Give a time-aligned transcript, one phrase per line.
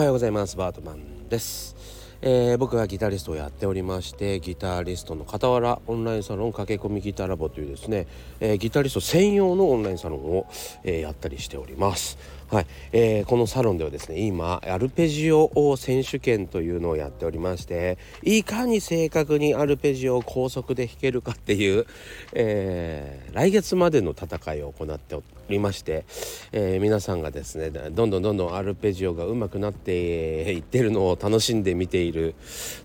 [0.00, 0.56] はようございます。
[0.56, 1.76] バートマンです、
[2.22, 8.06] えー、僕はギタリストをやっておりましてギタリストの傍らオンラインサロン駆け込みギターラボというですね、
[8.40, 10.46] えー、ギタリスト専用のオンラインサロンを、
[10.84, 12.16] えー、やったりしております。
[12.50, 21.86] はい、えー、このサロンではですね今アルペジオ選手権というのをやっておりましていかに正確にアルペジオを高速で弾けるかっていう、
[22.32, 26.04] えー、来月までの戦いを行っておりまして、
[26.50, 32.34] えー、皆さんがですねどんどんどんどんアルペジオが上手くなっていってるのを楽しんで見ている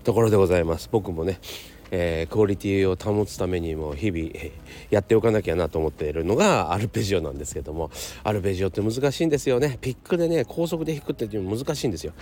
[0.04, 0.88] ところでございます。
[0.92, 1.40] 僕もね
[1.98, 4.28] えー、クオリティを保つためにも日々
[4.90, 7.90] やっておかなきゃなと思っているのがアルペジオなんですけども
[8.22, 9.78] アルペジオって難しいんですよね。
[9.80, 12.12] ピックでね高速で弾くっていうの難しいんですよ。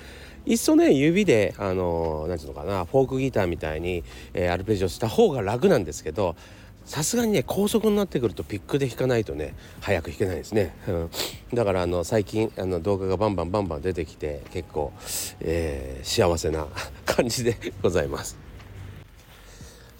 [0.46, 6.36] いっそね指であの何ていうのかなフォークギターみたいに、えー、アルペジオした方が楽なんですけど
[6.84, 11.10] さすがにね高速になってくるとピックで弾かないとね早く弾けないですね、うん、
[11.52, 14.92] だからあの最近あの動画がバンバンバンバン出てきて結構、
[15.40, 16.68] えー、幸せな
[17.06, 18.43] 感じでございます。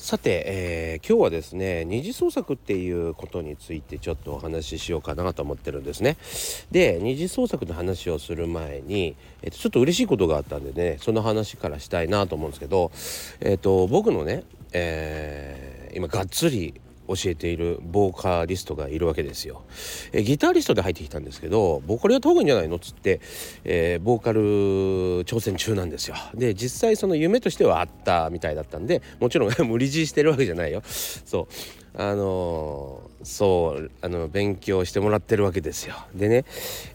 [0.05, 6.19] さて、えー、今日はですね二次創作っていうことについてちょっとお話ししようかなと思ってるんですね。
[6.71, 12.93] で二次創作の話をする前に、えー、とちょっと嬉しいことがあったんでねその話からしたいなと思うんですけど、
[13.41, 16.75] えーと、僕のね、えー、今がっつり
[17.09, 19.63] 教えているボーカリストがいるわけですよ。
[20.13, 23.21] えギタリストで入ってきたんですけどボーカルやった方がいいんじゃないのっつって、
[23.65, 24.41] えー、ボーカル
[25.25, 26.17] 挑戦中なんですよ。
[26.35, 30.83] で実際その夢としてはあったみたいだったんでもちろん無理強いしてるわけじゃないよ。
[30.85, 31.47] そう
[31.97, 35.95] あのそうあの勉強してもらってるわけですよ。
[36.15, 36.45] でね、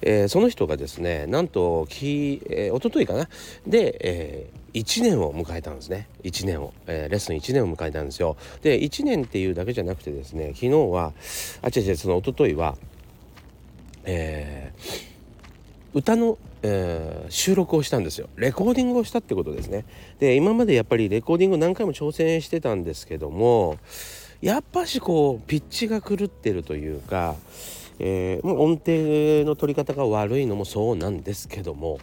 [0.01, 3.29] えー、その人がですねなんとき、えー、一昨日かな
[3.65, 6.07] で、えー、1年を迎えたんですね。
[6.23, 8.37] 1年を、えー、レッスン1年を迎えたんですよ。
[8.61, 11.13] で1年っていうだけじゃなくてですね昨日は
[11.61, 12.75] あ違う違うその一昨日は
[14.05, 18.27] えー、歌のえー、収録をしたんですよ。
[18.35, 19.85] レコーディングをしたってことですね。
[20.19, 23.77] で今までやっぱりレコーディング何回も挑戦してたんですけども
[24.41, 27.35] やっぱしこうピッチが狂ってるというか、
[27.99, 31.99] えー、音程の取り方が悪いのもそうなんですけども、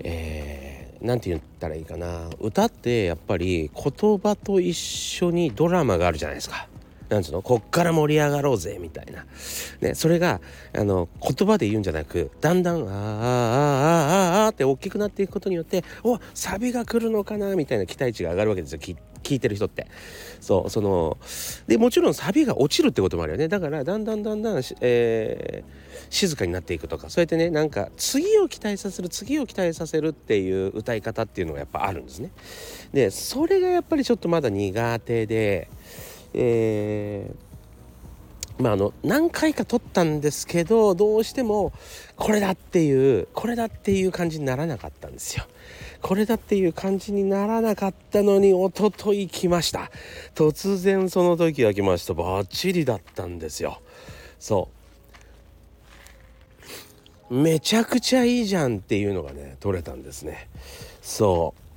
[0.00, 2.28] えー、何て言ったらいいかな。
[2.40, 6.68] 歌ってやっぱり言葉と一緒にドラマがあるじゃないですか。
[7.08, 7.40] なんつうの？
[7.40, 9.24] こっから盛り上がろうぜみたいな、
[9.80, 10.42] ね、それが
[10.76, 18.96] あの言葉で言うんじゃなくだんだん「あーあーあーああって大きくなっていくことによっておサビが来るのかなみたいな期待値が上がるわけですよきっ
[19.28, 19.86] 聞いてる人って。
[20.40, 21.18] そうその
[21.66, 23.48] でもちろんサビが落ちるってこともあるよね。
[23.48, 27.10] だからだんだんだんだん、えー、静かになっていくとか。
[27.10, 32.30] そうやってねなんか次を期待させる次を期待させるっていう歌い方っていうのがやっぱあるんですね。
[32.92, 35.68] でそれがやっぱりちょっとまだ苦手で
[36.34, 37.47] えー
[38.58, 41.72] まあ、あの何回か撮ったんですけどどうしても
[42.16, 45.44] これだっていうこれだっていう感じにならなかったんですよ。
[46.02, 49.90] これだっていう感じにならなかったのにおととい来ました。
[50.34, 52.14] 突然その時が来ました。
[52.14, 53.80] バッチリだったんですよ。
[54.38, 54.68] そ
[57.30, 57.34] う。
[57.34, 60.48] めちゃくちゃいいじゃんっていうのがね取れたんですね。
[61.02, 61.67] そう。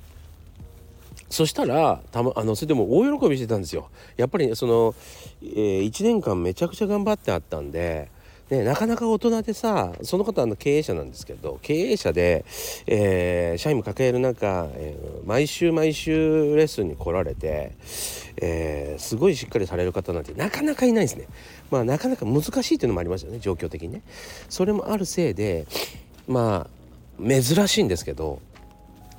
[1.32, 3.88] そしたらた、ま、あのそれでも大喜びしてたんですよ
[4.18, 4.94] やっぱりねその、
[5.42, 8.10] えー、1年間めちゃくちゃ頑張ってあったんで
[8.50, 12.44] ね、なかなか大人でさその方の経営者なんですけど経営者で、
[12.86, 17.72] えー、社員も抱える中、えー、毎週毎週レッスンに来られて、
[18.36, 21.28] えー、すごいしっかりされる方なんてなかなかいないですね。
[21.70, 24.02] まあなかなか難しいっていうのもありますよね状況的にね。
[24.50, 25.66] それもあるせいで
[26.28, 26.82] まあ
[27.26, 28.40] 珍しいんですけど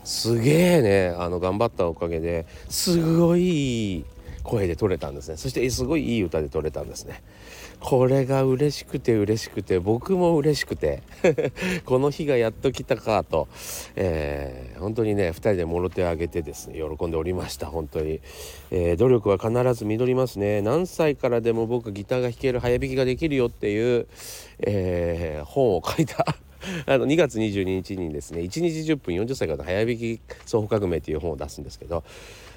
[0.04, 4.06] すげえねあの頑張ったおかげですごい
[4.44, 5.38] 声で撮れたんですね。
[5.38, 7.24] そしてすごいいい歌で撮れたんですね。
[7.80, 11.02] これが嬉しくて嬉しくて僕も嬉しくて
[11.86, 13.50] この日がやっと来たかと、
[13.98, 18.22] えー、本当にね2人でもろ手を挙げてですね喜んでおりました本当に、
[18.72, 20.62] えー、努力は必ず実りますね。
[20.62, 24.08] 何歳からでも僕ギターが弾ける早弾きができるよっていう、
[24.60, 26.26] えー、本を書いた
[26.86, 32.04] あの2月22日にですね1日10分40歳からの早弾き双方革命っていう本を出すんですけど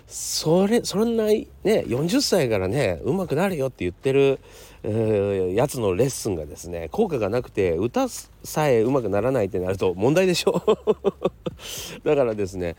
[0.06, 4.38] それそんなね40歳からねうまくなるよって言ってる、
[4.84, 10.62] えー、やつのレッスンがですね効果がなくて歌さえうまくならないってなると問題でしょ？
[12.04, 12.76] だからですね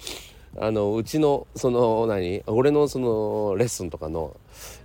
[0.57, 2.44] あのうちのその何？
[2.47, 4.35] 俺のそのレッスンとかの、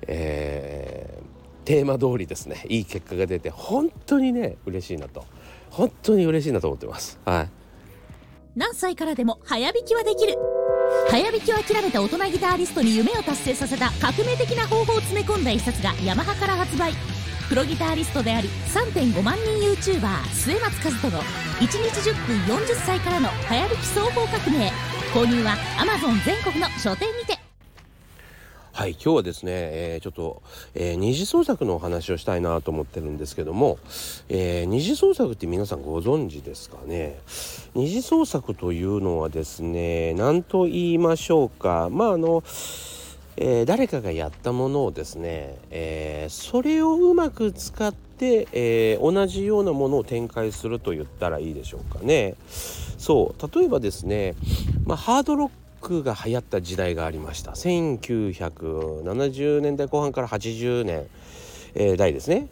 [0.08, 5.24] えー、テーマ通りですねいい結果が出て本当にね嬉しいなと。
[5.72, 7.18] 本当に嬉しいなと思ってます。
[7.24, 7.50] はい。
[8.54, 10.36] 何歳からでも早弾きはできる。
[11.08, 16.92] 早弾きを諦めた大人ギターリストに夢を達成させた革命的な方法を詰め込んだ一冊がヤマハから発売。
[17.48, 24.70] プロギタリストであり3.5万人 YouTuber 末松和人の1日10分40歳からの早弾き総合革命。
[25.14, 27.41] 購入は Amazon 全国の書店にて。
[28.82, 30.42] はい今日はですね、えー、ちょっと、
[30.74, 33.78] えー、二次創作のお話をしたいなと思ってるんですけども、
[34.28, 37.20] えー、二次創作って皆さんご存知ですかね？
[37.76, 41.90] 二次創作というのはですね何と言いましょうか？
[41.92, 42.42] まああの
[43.36, 52.34] えー、誰かがやったものをですね、えー、それをうまく使って、えー、同じようなものを展開すると言ったらいいでしょうかね。
[52.98, 54.34] そう例えばですね、
[54.84, 55.50] まあ、ハードロッ
[55.82, 57.52] クが流行った時代がありました。
[57.52, 61.04] 1970年代後半から80年、
[61.74, 62.46] えー、代ですね、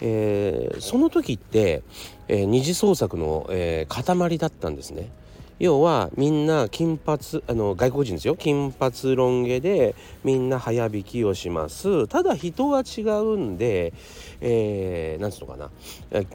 [0.00, 1.82] えー、その時って、
[2.28, 5.10] えー、二次創作の、えー、塊だったんですね。
[5.58, 8.36] 要はみんな金髪あの外国人ですよ。
[8.36, 12.06] 金髪ロン毛でみんな早弾きをします。
[12.08, 13.94] ただ人は違うんで、
[14.42, 15.70] えー、なんつうのかな。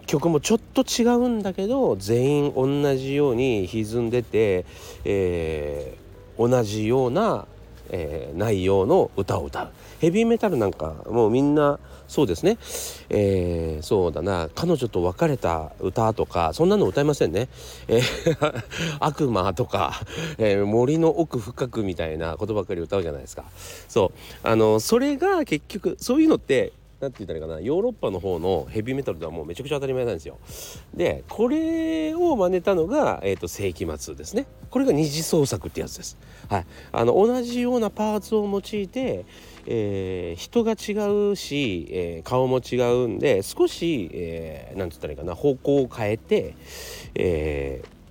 [0.07, 4.65] 曲もちょっと違うんだけど全員同じように歪んでて、
[5.05, 6.00] えー、
[6.47, 7.45] 同じような、
[7.89, 9.71] えー、内容の歌を歌う。
[9.99, 12.57] ヘビーメタルなんかもうみんなそうですね、
[13.09, 14.49] えー、そうだな。
[14.53, 17.47] 彼女と別れた歌とかそんなの歌いませんね、
[17.87, 18.63] えー、
[18.99, 19.93] 悪魔とか、
[20.37, 23.45] えー、森の奥深くみたいなことばっかり歌うじゃないですか。
[23.87, 24.11] そ
[24.43, 24.47] う。
[24.47, 30.37] あのそれが結局そういうのって何て言ったらいいかなヨーロッパの方のヘビーメタルではもうめちゃくちゃ当たり前なんですよ。
[30.93, 34.45] でこれを真似たのが、えーと、世紀末ですね。
[34.69, 36.17] これが二次創作ってやつです。
[36.47, 39.25] はい、あの同じようなパーツを用いて、
[39.65, 46.55] えー、人が違うし、えー、顔も違うんで少し、えー、なんて言ったらいいかな方向を変えて、
[47.15, 48.01] えー、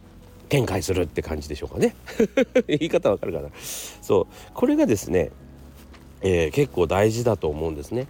[0.48, 1.94] 展開するって感じでしょうかね
[2.66, 3.50] 言い方わかるかな
[4.02, 5.30] そうこれがですね、
[6.22, 8.06] えー、結構大事だと思うんですね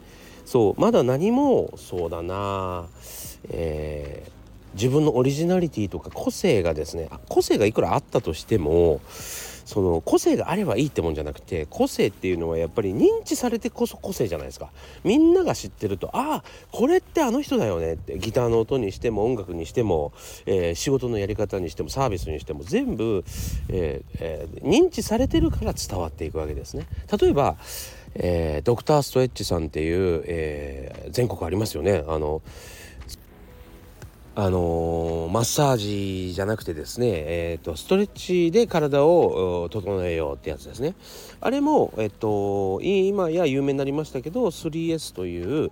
[0.50, 2.88] そうまだ何もそうだな。
[3.50, 14.72] えー、自分のオリジナリティとか個性がですね個性がいくらあったとしてもその個性があればいいってもんじゃなくて個性っていうのはやっぱり認知されてこそ個性じゃないですか。
[15.04, 20.12] みんなが知ってるとああこれってあの人だよねってギターの音にしても音楽にしても、
[20.46, 23.24] えー、仕事のやり方にしてもサービスにしても全部、
[23.68, 26.88] えーえー、認知されてるから伝わっていくわけですね。
[27.20, 27.56] 例えば
[28.14, 32.04] えー、ドクターストレッチさんっていう、えー、全国ありますよね。
[32.06, 32.42] あの
[34.42, 40.94] あのー、マッサージじゃなくてですね、えーと、ストレッチで体を整えようってやつですね。
[41.42, 45.70] あれも、えっ、と今や有名になりましたけど 3S という、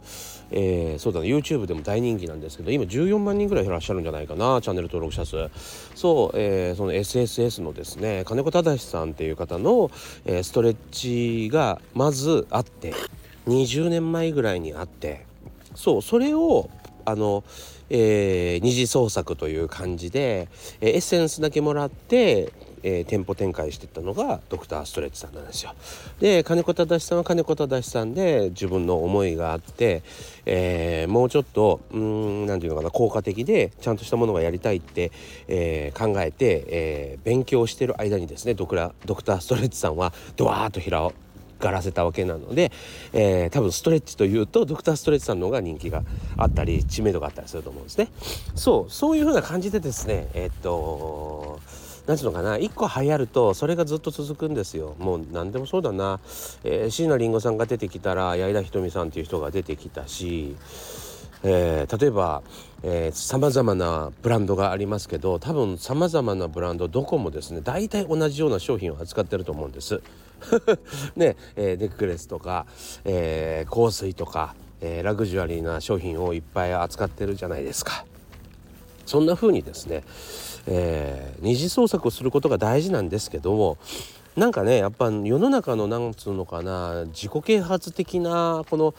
[0.50, 5.48] えー、そうだね YouTube でも大人気なんですけど今14万人ぐらいいらっしゃるんじゃないかなチャンネル登録者数。
[5.94, 9.90] そう、えー、その SSS のですね金子忠さんっていう方の、
[10.26, 12.92] えー、ストレッチがまずあって
[13.46, 15.24] 20年前ぐらいにあって
[15.74, 16.68] そうそれを
[17.06, 17.44] あの
[17.90, 20.48] えー、二次創作という感じで、
[20.80, 22.52] えー、エッセンスだけもらって、
[22.82, 25.74] えー、店舗展開していったのがドクターストレッチさんなんですよ。
[26.20, 30.02] で金子忠さんは金子忠さんで自分の思いがあって、
[30.46, 35.10] えー、もうちょっとうん何て言うのかな効果的でちゃんとしたものがやりたいって、
[35.48, 41.10] えー、考えて、えー、勉強してる間にですねドクラドクターストレッチさんはドワーッと平
[41.58, 42.72] がらせたわけなので、
[43.12, 46.02] えー、多分ストレッチというとドクターストレッチさんの方が人気が
[46.36, 48.08] あったり知名度があったりすると思うんですね。
[48.54, 51.60] そうそういう風な感じでですねえー、っと
[52.06, 56.20] 何ていうのかな1個流行るとそれがずっと続くんですよもう何でもそうだな、
[56.64, 60.56] えー、椎名林檎さんが出てきたら矢井田瞳さんっていう人が出てきたし
[61.42, 62.42] えー、例えば
[63.12, 70.02] さまざまなブランドがありますけど多分さまざまなブランドどこもですね大体同じような商品を扱ってると思うんです。
[71.16, 72.66] ねえー、ネックレスとか、
[73.04, 78.04] えー、香水とか、えー、ラグジュアリーな商品をいっぱい扱ってるじゃないですか。
[79.06, 80.04] そんな風にですね、
[80.66, 83.78] えー、二次創作をすることが大事なんですけども
[84.36, 88.94] なんかねやっぱ世の中のなんつうのかな自己啓発的なこの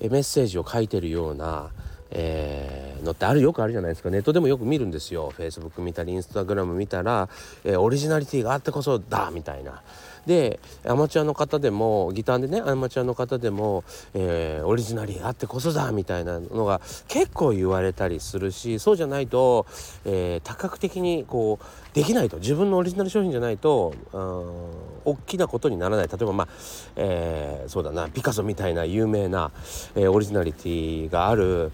[0.00, 1.70] メッセージを書いてるような
[2.10, 4.10] えー、のってあるよくあるじゃないですか。
[4.10, 5.32] ネットでもよく見るんですよ。
[5.36, 7.28] Facebook 見たりインスタグラム見たら、
[7.64, 9.82] えー、オリジナリティがあってこそだみたいな。
[10.26, 19.66] でアマチュアの方でもギターでねアマチュアの方でも、えー、オリジナリティーあってこそだみたいなのが結構言われたりするしそうじゃないと、
[20.04, 22.36] えー、多角的にこうできないと。
[22.38, 26.08] 自分のオリジナル商品じゃないとうん大きなことにならない。
[26.08, 26.48] 例えばまあ、
[26.96, 29.50] えー、そうだなピカソみたいな有名な、
[29.94, 31.72] えー、オリジナリティがある、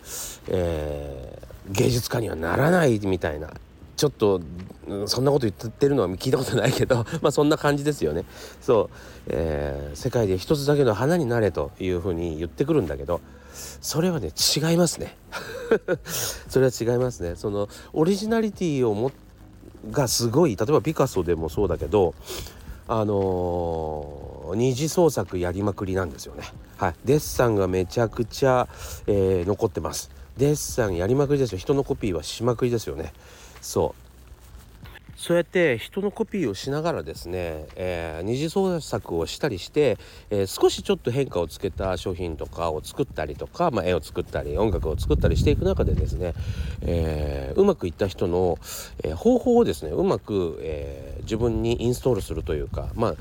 [0.49, 3.51] えー、芸術家にはならないみたいな
[3.97, 4.41] ちょっと
[5.07, 8.25] そんなこと言ってるのは聞いたことないけど まあそんな感じですよね。
[8.61, 8.97] そう、
[9.29, 13.21] えー、世界で一つだけの花になれというふうに言ってくるんだけど
[13.81, 15.17] それはね違いますね
[16.49, 19.11] それは違いますねそのオリジナリティをも
[19.91, 22.15] がすごい例えばピカソでもそうだけど
[22.89, 26.45] あのー、二次創作やりまくりなんですよね。
[26.77, 28.69] はい、デッサンがめちゃくちゃ、
[29.09, 30.11] えー、残ってます。
[30.37, 31.59] デッサンやりまくりですよ。
[31.59, 33.13] 人のコピーはしまくりですよね。
[33.61, 34.07] そう
[35.17, 39.97] そうやって人のコピーをしながらですね、えー、二次創作をしたりして、
[40.29, 46.35] えー、少しちょっと変化をつけた商品とかを作ったりとか、まあ、絵を作ったり音楽を作ったりしていく中でですね、
[46.83, 48.59] えー、うまくいった人の、
[49.03, 53.15] え方法をですねうまく、え自分にインストールするというかまあ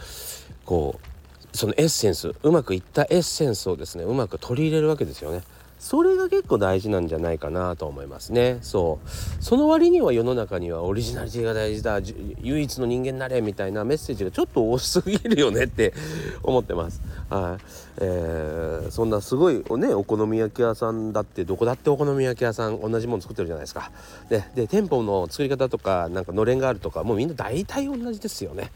[0.66, 5.42] こうそのエッセンスうまくいったエッセンスをですねうまく取り入れるわけですよね。
[5.80, 8.58] それが結構大事なんじゃないかなと思いますね。
[8.62, 9.10] そう。
[9.44, 12.00] その割には世の中にはオリジナリティが大事だ。
[12.42, 15.94] 唯一の人間になれみたいなメッセージがちょっと多すぎるよねって
[16.42, 17.02] 思ってます。
[17.30, 17.64] はい、
[17.98, 23.92] えー、そんなすごいねお好み焼き屋さんだってどこだってお好み焼き屋さん同じもの作ってるじゃないですか。
[24.30, 28.72] でで店舗の作り方とかなんかのれんがあるとかもうみんな大体同じですよね。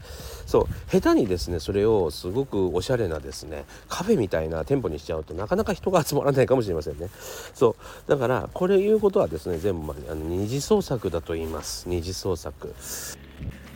[0.46, 7.08] そう下手にですねそれをすごくおしゃれなですねカフェみたいな店舗にしちゃうとなかなか人が集まらないかもしれませんね。
[7.54, 11.88] そうだからこれ言うことはですね全部、あ、の二次創作だと言います。
[11.88, 12.74] 二次創作。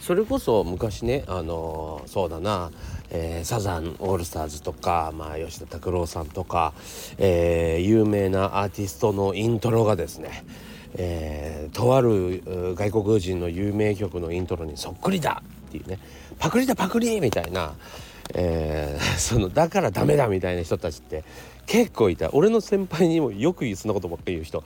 [0.00, 2.70] それこそ昔ねあの、そうだな、
[3.10, 6.72] えー、サザンオールスターズとか、まあ、吉田拓郎さんとか、
[7.18, 10.44] えー、有名なアーティストのイントロがですね
[10.96, 15.98] えー、とある外国人の有名曲のイントロにそっくりだっていうね
[16.38, 17.74] パクリだパクリみたいな、
[18.34, 21.24] えー、 そのだからダメだみたいな人たちって
[21.66, 22.30] 結構いた。
[22.32, 24.62] 俺の先輩にもよくそんなことばっかり言う人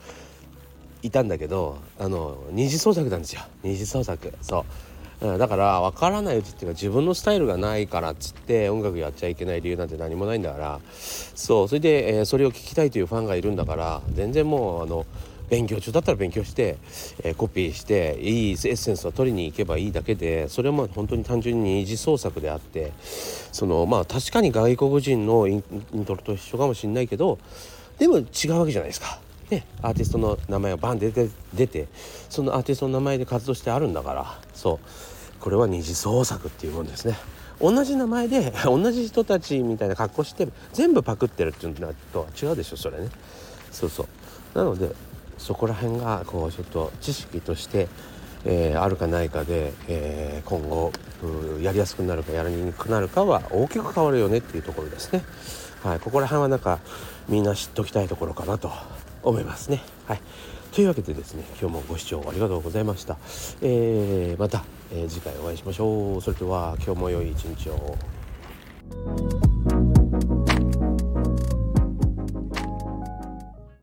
[1.01, 3.41] いたんだけどあの二次創作なんですよ。
[3.63, 4.33] 二次創作。
[4.41, 4.65] そう。
[5.19, 10.79] だから分からないうちっていうか自分のスタイルがないからっつって音楽やっちゃいけない理由なんて何もないんだから。
[11.35, 15.05] そうそれで、えー、それを聞きたいというファンがいるんだから全然もうあの
[15.49, 16.77] 勉強中だったら勉強して、
[17.23, 22.93] えー、コピーしていいエッセンスを取りに行けばいいだけでそれは本当に単純に二次創作であって
[23.51, 27.39] そのまあ確かに外国人のイントロと一緒かもしれないけど
[27.97, 29.19] でも違うわけじゃないですか。
[29.49, 31.87] ね、アーティストの名前がバン出て出て
[32.29, 34.39] そのアーティストの名前で活動してあるんだから。
[34.53, 35.08] そう。
[35.39, 37.15] これは二次創作っていうもんですね。
[37.61, 43.09] 同じ名前で 同じ人たちみたいな格好して全部パクってるっていうのとは違うでしょそれね
[43.71, 44.91] そうそうなので
[45.37, 47.87] そこら辺がこうちょっと知識として、
[48.45, 50.91] えー、あるかないかで、えー、今後
[51.61, 55.23] やりやすくなるかやりにくくなるかは大きく変わるよねっていうところですね。
[55.83, 56.79] はい、ここら辺はなんか
[57.29, 58.71] みんな知っときたいところかなと
[59.23, 59.81] 思いますね。
[60.07, 60.21] はい、
[60.73, 63.17] というわけでですね今日もご視聴ありがとうございました。
[63.61, 66.21] えー、また、え次回お会いしましょう。
[66.21, 67.97] それでは今日も良い一日を。